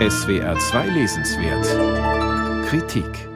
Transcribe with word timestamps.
SWR 0.00 0.58
2 0.58 0.88
Lesenswert 0.88 2.66
Kritik 2.66 3.28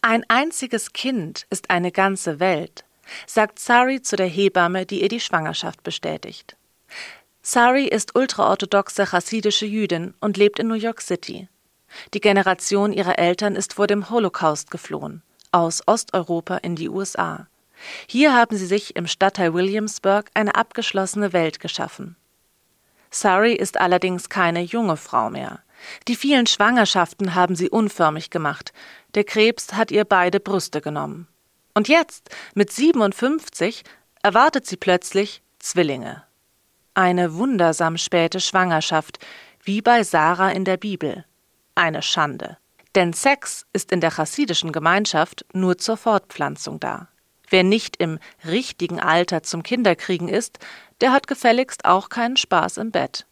Ein 0.00 0.24
einziges 0.28 0.94
Kind 0.94 1.46
ist 1.50 1.68
eine 1.68 1.92
ganze 1.92 2.40
Welt, 2.40 2.86
sagt 3.26 3.58
Sari 3.58 4.00
zu 4.00 4.16
der 4.16 4.26
Hebamme, 4.26 4.86
die 4.86 5.02
ihr 5.02 5.10
die 5.10 5.20
Schwangerschaft 5.20 5.82
bestätigt. 5.82 6.56
Sari 7.42 7.88
ist 7.88 8.16
ultraorthodoxe 8.16 9.04
chassidische 9.04 9.66
Jüdin 9.66 10.14
und 10.18 10.38
lebt 10.38 10.58
in 10.58 10.68
New 10.68 10.74
York 10.74 11.02
City. 11.02 11.48
Die 12.14 12.20
Generation 12.20 12.94
ihrer 12.94 13.18
Eltern 13.18 13.54
ist 13.54 13.74
vor 13.74 13.86
dem 13.86 14.08
Holocaust 14.08 14.70
geflohen, 14.70 15.22
aus 15.52 15.82
Osteuropa 15.86 16.56
in 16.56 16.74
die 16.74 16.88
USA. 16.88 17.48
Hier 18.06 18.32
haben 18.32 18.56
sie 18.56 18.66
sich 18.66 18.96
im 18.96 19.06
Stadtteil 19.06 19.52
Williamsburg 19.52 20.30
eine 20.32 20.54
abgeschlossene 20.54 21.34
Welt 21.34 21.60
geschaffen. 21.60 22.16
Sari 23.10 23.54
ist 23.54 23.80
allerdings 23.80 24.28
keine 24.28 24.60
junge 24.60 24.96
Frau 24.96 25.30
mehr. 25.30 25.60
Die 26.08 26.16
vielen 26.16 26.46
Schwangerschaften 26.46 27.34
haben 27.34 27.56
sie 27.56 27.70
unförmig 27.70 28.30
gemacht. 28.30 28.72
Der 29.14 29.24
Krebs 29.24 29.72
hat 29.72 29.90
ihr 29.90 30.04
beide 30.04 30.40
Brüste 30.40 30.80
genommen. 30.80 31.26
Und 31.74 31.88
jetzt, 31.88 32.30
mit 32.54 32.70
57, 32.70 33.84
erwartet 34.22 34.66
sie 34.66 34.76
plötzlich 34.76 35.42
Zwillinge. 35.58 36.24
Eine 36.94 37.34
wundersam 37.34 37.96
späte 37.96 38.40
Schwangerschaft, 38.40 39.18
wie 39.62 39.80
bei 39.80 40.02
Sarah 40.02 40.50
in 40.50 40.64
der 40.64 40.76
Bibel. 40.76 41.24
Eine 41.74 42.02
Schande. 42.02 42.58
Denn 42.94 43.12
Sex 43.12 43.66
ist 43.72 43.92
in 43.92 44.00
der 44.00 44.10
chassidischen 44.10 44.72
Gemeinschaft 44.72 45.44
nur 45.52 45.78
zur 45.78 45.96
Fortpflanzung 45.96 46.80
da. 46.80 47.08
Wer 47.48 47.62
nicht 47.64 47.96
im 47.96 48.18
richtigen 48.44 49.00
Alter 49.00 49.42
zum 49.42 49.62
Kinderkriegen 49.62 50.28
ist, 50.28 50.58
der 51.00 51.12
hat 51.12 51.26
gefälligst 51.26 51.84
auch 51.84 52.08
keinen 52.08 52.36
Spaß 52.36 52.78
im 52.78 52.90
Bett. 52.90 53.26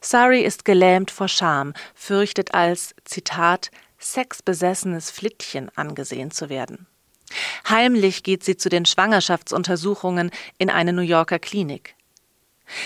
Sari 0.00 0.40
ist 0.40 0.64
gelähmt 0.64 1.10
vor 1.10 1.28
Scham, 1.28 1.74
fürchtet 1.94 2.54
als, 2.54 2.94
Zitat, 3.04 3.70
sexbesessenes 3.98 5.10
Flittchen 5.10 5.70
angesehen 5.76 6.30
zu 6.30 6.48
werden. 6.48 6.86
Heimlich 7.68 8.22
geht 8.22 8.44
sie 8.44 8.56
zu 8.56 8.68
den 8.68 8.86
Schwangerschaftsuntersuchungen 8.86 10.30
in 10.58 10.70
eine 10.70 10.92
New 10.92 11.02
Yorker 11.02 11.38
Klinik. 11.38 11.94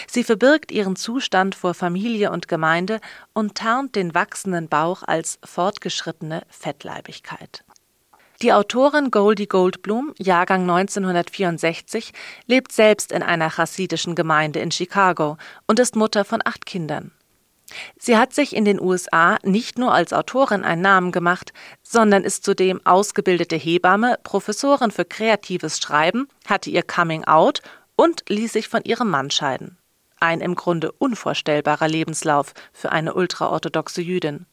Sie 0.06 0.24
verbirgt 0.24 0.72
ihren 0.72 0.96
Zustand 0.96 1.54
vor 1.54 1.74
Familie 1.74 2.30
und 2.30 2.48
Gemeinde 2.48 3.00
und 3.32 3.54
tarnt 3.54 3.96
den 3.96 4.14
wachsenden 4.14 4.68
Bauch 4.68 5.02
als 5.02 5.38
fortgeschrittene 5.44 6.42
Fettleibigkeit. 6.48 7.64
Die 8.42 8.54
Autorin 8.54 9.10
Goldie 9.10 9.48
Goldblum, 9.48 10.14
Jahrgang 10.16 10.62
1964, 10.62 12.12
lebt 12.46 12.72
selbst 12.72 13.12
in 13.12 13.22
einer 13.22 13.50
chassidischen 13.50 14.14
Gemeinde 14.14 14.60
in 14.60 14.70
Chicago 14.70 15.36
und 15.66 15.78
ist 15.78 15.94
Mutter 15.94 16.24
von 16.24 16.40
acht 16.42 16.64
Kindern. 16.64 17.12
Sie 17.98 18.16
hat 18.16 18.32
sich 18.32 18.56
in 18.56 18.64
den 18.64 18.80
USA 18.80 19.36
nicht 19.42 19.78
nur 19.78 19.92
als 19.92 20.14
Autorin 20.14 20.64
einen 20.64 20.80
Namen 20.80 21.12
gemacht, 21.12 21.52
sondern 21.82 22.24
ist 22.24 22.42
zudem 22.42 22.80
ausgebildete 22.86 23.56
Hebamme, 23.56 24.18
Professorin 24.22 24.90
für 24.90 25.04
kreatives 25.04 25.78
Schreiben, 25.78 26.26
hatte 26.46 26.70
ihr 26.70 26.82
Coming 26.82 27.24
Out 27.24 27.60
und 27.94 28.24
ließ 28.30 28.54
sich 28.54 28.68
von 28.68 28.82
ihrem 28.84 29.10
Mann 29.10 29.30
scheiden. 29.30 29.76
Ein 30.18 30.40
im 30.40 30.54
Grunde 30.54 30.92
unvorstellbarer 30.92 31.88
Lebenslauf 31.88 32.54
für 32.72 32.90
eine 32.90 33.12
ultraorthodoxe 33.12 34.00
Jüdin. 34.00 34.46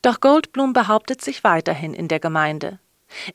Doch 0.00 0.20
Goldblum 0.20 0.72
behauptet 0.72 1.20
sich 1.20 1.44
weiterhin 1.44 1.92
in 1.92 2.08
der 2.08 2.18
Gemeinde. 2.18 2.78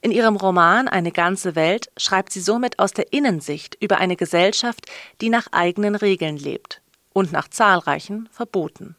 In 0.02 0.11
ihrem 0.11 0.36
Roman 0.36 0.88
Eine 0.88 1.11
ganze 1.11 1.56
Welt 1.56 1.89
schreibt 1.97 2.31
sie 2.31 2.42
somit 2.42 2.80
aus 2.80 2.92
der 2.92 3.14
Innensicht 3.14 3.78
über 3.80 3.97
eine 3.97 4.16
Gesellschaft, 4.16 4.86
die 5.22 5.30
nach 5.30 5.47
eigenen 5.52 5.95
Regeln 5.95 6.38
lebt 6.38 6.81
und 7.14 7.31
nach 7.31 7.47
zahlreichen 7.47 8.30
Verboten. 8.31 8.95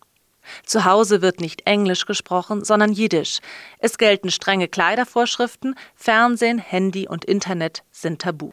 Zu 0.65 0.85
Hause 0.85 1.23
wird 1.23 1.41
nicht 1.41 1.67
Englisch 1.67 2.07
gesprochen, 2.07 2.65
sondern 2.65 2.93
Jiddisch. 2.93 3.41
Es 3.79 3.98
gelten 3.98 4.30
strenge 4.30 4.69
Kleidervorschriften, 4.69 5.75
Fernsehen, 5.95 6.58
Handy 6.58 7.07
und 7.07 7.25
Internet 7.25 7.85
sind 7.91 8.23
tabu. 8.23 8.52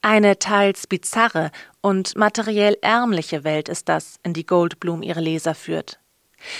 Eine 0.00 0.38
teils 0.38 0.86
bizarre 0.86 1.50
und 1.80 2.16
materiell 2.16 2.76
ärmliche 2.82 3.44
Welt 3.44 3.68
ist 3.68 3.88
das, 3.88 4.16
in 4.22 4.34
die 4.34 4.46
Goldblum 4.46 5.02
ihre 5.02 5.20
Leser 5.20 5.54
führt. 5.54 5.98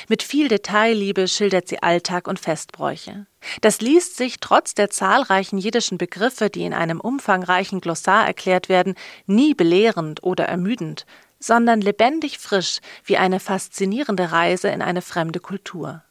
Mit 0.09 0.23
viel 0.23 0.49
Detailliebe 0.49 1.29
schildert 1.29 1.69
sie 1.69 1.83
Alltag 1.83 2.29
und 2.29 2.39
Festbräuche. 2.39 3.27
Das 3.61 3.81
liest 3.81 4.17
sich 4.17 4.39
trotz 4.41 4.75
der 4.75 4.91
zahlreichen 4.91 5.59
jiddischen 5.59 5.99
Begriffe, 5.99 6.51
die 6.51 6.65
in 6.65 6.75
einem 6.75 7.01
umfangreichen 7.01 7.81
Glossar 7.81 8.27
erklärt 8.27 8.69
werden, 8.69 8.95
nie 9.27 9.55
belehrend 9.55 10.23
oder 10.23 10.45
ermüdend, 10.45 11.07
sondern 11.41 11.81
lebendig 11.81 12.39
frisch 12.39 12.79
wie 13.05 13.17
eine 13.17 13.41
faszinierende 13.41 14.31
Reise 14.33 14.69
in 14.69 14.83
eine 14.83 15.03
fremde 15.03 15.41
Kultur. 15.41 16.03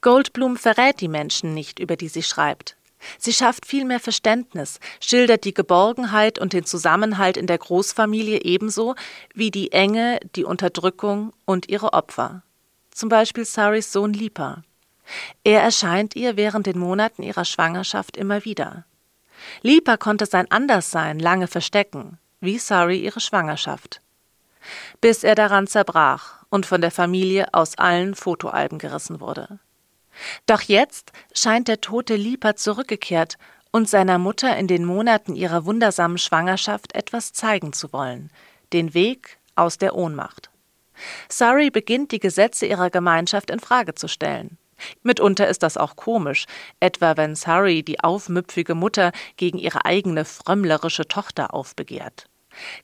Goldblum 0.00 0.56
verrät 0.56 1.00
die 1.00 1.08
Menschen 1.08 1.54
nicht, 1.54 1.78
über 1.78 1.96
die 1.96 2.08
sie 2.08 2.22
schreibt. 2.22 2.76
Sie 3.18 3.32
schafft 3.32 3.66
viel 3.66 3.84
mehr 3.84 4.00
Verständnis, 4.00 4.78
schildert 5.00 5.44
die 5.44 5.54
Geborgenheit 5.54 6.38
und 6.38 6.52
den 6.52 6.64
Zusammenhalt 6.64 7.36
in 7.36 7.48
der 7.48 7.58
Großfamilie 7.58 8.42
ebenso 8.42 8.94
wie 9.34 9.50
die 9.50 9.72
Enge, 9.72 10.20
die 10.36 10.44
Unterdrückung 10.44 11.32
und 11.44 11.68
ihre 11.68 11.94
Opfer 11.94 12.42
zum 12.94 13.08
Beispiel 13.08 13.44
Saris 13.44 13.92
Sohn 13.92 14.12
Lipa. 14.12 14.62
Er 15.44 15.62
erscheint 15.62 16.16
ihr 16.16 16.36
während 16.36 16.66
den 16.66 16.78
Monaten 16.78 17.22
ihrer 17.22 17.44
Schwangerschaft 17.44 18.16
immer 18.16 18.44
wieder. 18.44 18.84
Lipa 19.62 19.96
konnte 19.96 20.26
sein 20.26 20.50
Anderssein 20.50 21.18
lange 21.18 21.48
verstecken, 21.48 22.18
wie 22.40 22.58
Sari 22.58 22.98
ihre 22.98 23.20
Schwangerschaft. 23.20 24.00
Bis 25.00 25.24
er 25.24 25.34
daran 25.34 25.66
zerbrach 25.66 26.44
und 26.48 26.66
von 26.66 26.80
der 26.80 26.90
Familie 26.90 27.52
aus 27.52 27.76
allen 27.78 28.14
Fotoalben 28.14 28.78
gerissen 28.78 29.20
wurde. 29.20 29.58
Doch 30.46 30.60
jetzt 30.60 31.12
scheint 31.34 31.68
der 31.68 31.80
tote 31.80 32.16
Lipa 32.16 32.54
zurückgekehrt 32.54 33.38
und 33.72 33.88
seiner 33.88 34.18
Mutter 34.18 34.56
in 34.56 34.68
den 34.68 34.84
Monaten 34.84 35.34
ihrer 35.34 35.64
wundersamen 35.64 36.18
Schwangerschaft 36.18 36.94
etwas 36.94 37.32
zeigen 37.32 37.72
zu 37.72 37.92
wollen, 37.92 38.30
den 38.72 38.94
Weg 38.94 39.38
aus 39.56 39.78
der 39.78 39.94
Ohnmacht. 39.96 40.50
Surrey 41.30 41.70
beginnt 41.70 42.12
die 42.12 42.18
Gesetze 42.18 42.66
ihrer 42.66 42.90
Gemeinschaft 42.90 43.50
in 43.50 43.60
Frage 43.60 43.94
zu 43.94 44.08
stellen. 44.08 44.58
Mitunter 45.02 45.48
ist 45.48 45.62
das 45.62 45.76
auch 45.76 45.96
komisch, 45.96 46.46
etwa 46.80 47.16
wenn 47.16 47.36
Surrey 47.36 47.82
die 47.82 48.00
aufmüpfige 48.00 48.74
Mutter 48.74 49.12
gegen 49.36 49.58
ihre 49.58 49.84
eigene 49.84 50.24
frömmlerische 50.24 51.06
Tochter 51.06 51.54
aufbegehrt. 51.54 52.26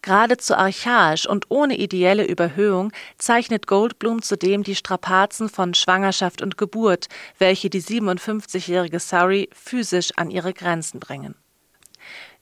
Geradezu 0.00 0.54
archaisch 0.54 1.26
und 1.26 1.46
ohne 1.50 1.76
ideelle 1.76 2.24
Überhöhung 2.24 2.92
zeichnet 3.18 3.66
Goldblum 3.66 4.22
zudem 4.22 4.62
die 4.62 4.74
Strapazen 4.74 5.48
von 5.48 5.74
Schwangerschaft 5.74 6.40
und 6.40 6.56
Geburt, 6.56 7.08
welche 7.38 7.68
die 7.68 7.82
57-jährige 7.82 8.98
Surrey 8.98 9.50
physisch 9.52 10.10
an 10.16 10.30
ihre 10.30 10.54
Grenzen 10.54 11.00
bringen. 11.00 11.34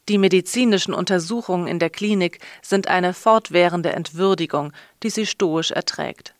Die 0.08 0.18
medizinischen 0.18 0.94
Untersuchungen 0.94 1.66
in 1.66 1.80
der 1.80 1.90
Klinik 1.90 2.38
sind 2.62 2.86
eine 2.86 3.12
fortwährende 3.12 3.92
Entwürdigung, 3.92 4.72
die 5.02 5.10
sie 5.10 5.26
stoisch 5.26 5.72
erträgt. 5.72 6.34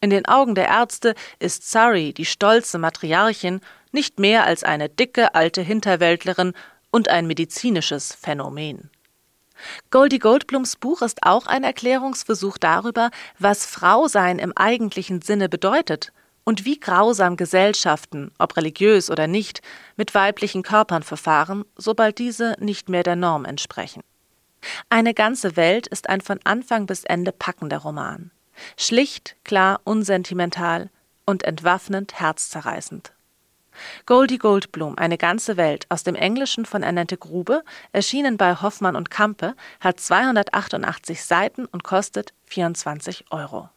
In 0.00 0.10
den 0.10 0.26
Augen 0.26 0.54
der 0.54 0.68
Ärzte 0.68 1.14
ist 1.40 1.68
Sari, 1.68 2.12
die 2.12 2.24
stolze 2.24 2.78
Matriarchin, 2.78 3.60
nicht 3.90 4.20
mehr 4.20 4.44
als 4.44 4.62
eine 4.62 4.88
dicke 4.88 5.34
alte 5.34 5.62
Hinterwäldlerin 5.62 6.52
und 6.90 7.08
ein 7.08 7.26
medizinisches 7.26 8.14
Phänomen. 8.14 8.90
Goldie 9.90 10.20
Goldblums 10.20 10.76
Buch 10.76 11.02
ist 11.02 11.24
auch 11.24 11.46
ein 11.46 11.64
Erklärungsversuch 11.64 12.58
darüber, 12.58 13.10
was 13.40 13.66
Frausein 13.66 14.38
im 14.38 14.52
eigentlichen 14.56 15.20
Sinne 15.22 15.48
bedeutet 15.48 16.12
und 16.48 16.64
wie 16.64 16.80
grausam 16.80 17.36
Gesellschaften, 17.36 18.32
ob 18.38 18.56
religiös 18.56 19.10
oder 19.10 19.26
nicht, 19.26 19.60
mit 19.96 20.14
weiblichen 20.14 20.62
Körpern 20.62 21.02
verfahren, 21.02 21.66
sobald 21.76 22.16
diese 22.16 22.56
nicht 22.58 22.88
mehr 22.88 23.02
der 23.02 23.16
Norm 23.16 23.44
entsprechen. 23.44 24.02
Eine 24.88 25.12
ganze 25.12 25.56
Welt 25.56 25.86
ist 25.88 26.08
ein 26.08 26.22
von 26.22 26.40
Anfang 26.44 26.86
bis 26.86 27.04
Ende 27.04 27.32
packender 27.32 27.76
Roman. 27.76 28.30
Schlicht, 28.78 29.36
klar, 29.44 29.82
unsentimental 29.84 30.88
und 31.26 31.42
entwaffnend 31.44 32.18
herzzerreißend. 32.18 33.12
Goldie 34.06 34.38
Goldblum, 34.38 34.96
eine 34.96 35.18
ganze 35.18 35.58
Welt 35.58 35.84
aus 35.90 36.02
dem 36.02 36.14
Englischen 36.14 36.64
von 36.64 36.82
Annette 36.82 37.18
Grube, 37.18 37.62
erschienen 37.92 38.38
bei 38.38 38.54
Hoffmann 38.54 38.96
und 38.96 39.10
Kampe, 39.10 39.54
hat 39.80 40.00
288 40.00 41.22
Seiten 41.22 41.66
und 41.66 41.84
kostet 41.84 42.32
24 42.46 43.26
Euro. 43.32 43.68